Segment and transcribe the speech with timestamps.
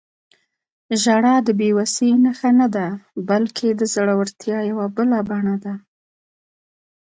[1.01, 2.87] •ژړا د بې وسۍ نښه نه ده،
[3.29, 5.73] بلکې د زړورتیا یوه بله بڼه ده.